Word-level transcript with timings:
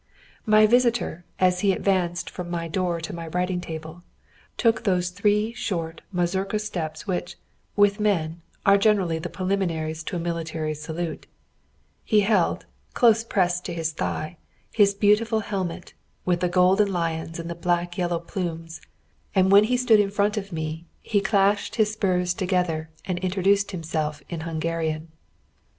My 0.47 0.65
visitor, 0.65 1.25
as 1.39 1.59
he 1.59 1.71
advanced 1.71 2.27
from 2.27 2.49
my 2.49 2.67
door 2.67 2.99
to 2.99 3.13
my 3.13 3.27
writing 3.27 3.61
table, 3.61 4.01
took 4.57 4.83
those 4.83 5.11
three 5.11 5.53
short 5.53 6.01
mazurka 6.11 6.57
steps 6.57 7.05
which, 7.05 7.37
with 7.75 7.99
men, 7.99 8.41
are 8.65 8.79
generally 8.79 9.19
the 9.19 9.29
preliminaries 9.29 10.01
to 10.05 10.15
a 10.15 10.19
military 10.19 10.73
salute; 10.73 11.27
he 12.03 12.21
held, 12.21 12.65
close 12.95 13.23
pressed 13.23 13.63
to 13.65 13.75
his 13.75 13.91
thigh, 13.91 14.37
his 14.71 14.95
beautiful 14.95 15.41
helmet, 15.41 15.93
with 16.25 16.39
the 16.39 16.49
golden 16.49 16.91
lions 16.91 17.37
and 17.37 17.47
the 17.47 17.53
black 17.53 17.95
yellow 17.95 18.17
plumes; 18.17 18.81
and 19.35 19.51
when 19.51 19.65
he 19.65 19.77
stood 19.77 19.99
in 19.99 20.09
front 20.09 20.35
of 20.35 20.51
me, 20.51 20.87
he 21.03 21.21
clashed 21.21 21.75
his 21.75 21.93
spurs 21.93 22.33
together 22.33 22.89
and 23.05 23.19
introduced 23.19 23.69
himself 23.69 24.23
in 24.29 24.39
Hungarian. 24.41 25.11